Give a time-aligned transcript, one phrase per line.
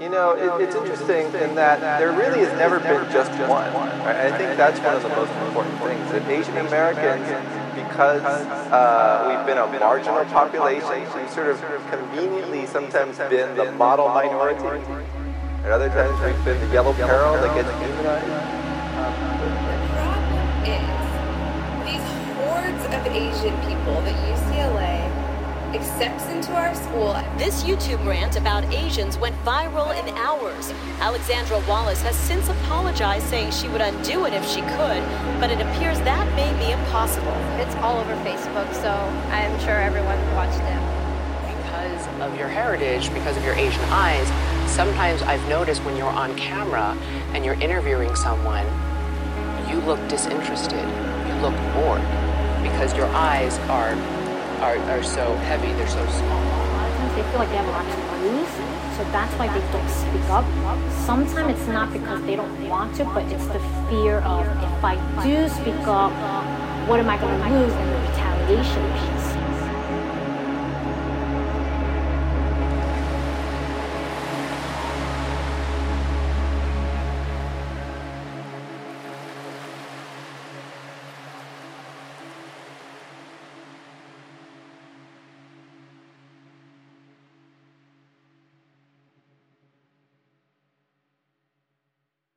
[0.00, 3.66] You know, it, it's interesting in that there really has never been just one.
[3.74, 4.30] Right?
[4.30, 6.12] I think that's one of the most important things.
[6.12, 7.26] That Asian Americans,
[7.74, 11.58] because uh, we've been a marginal population, we've sort of
[11.90, 14.62] conveniently sometimes been the model minority.
[15.66, 18.30] At other times we've been the yellow peril that gets demonized.
[19.42, 20.86] The problem is
[21.90, 22.06] these
[22.38, 24.87] hordes of Asian people that UCLA
[25.74, 27.12] accepts into our school.
[27.36, 30.72] This YouTube rant about Asians went viral in hours.
[31.00, 35.02] Alexandra Wallace has since apologized, saying she would undo it if she could,
[35.40, 37.36] but it appears that may be impossible.
[37.60, 38.90] It's all over Facebook, so
[39.30, 40.80] I'm sure everyone watched it.
[41.56, 44.26] Because of your heritage, because of your Asian eyes,
[44.70, 46.96] sometimes I've noticed when you're on camera
[47.34, 48.66] and you're interviewing someone,
[49.68, 50.86] you look disinterested.
[51.28, 52.02] You look bored
[52.62, 53.94] because your eyes are
[54.60, 56.42] are, are so heavy, they're so small.
[56.42, 58.48] Of they feel like they have a lot to lose,
[58.96, 60.44] so that's why they don't speak up.
[61.06, 64.96] Sometimes it's not because they don't want to, but it's the fear of if I
[65.22, 66.12] do speak up,
[66.88, 69.17] what am I going to lose in the retaliation.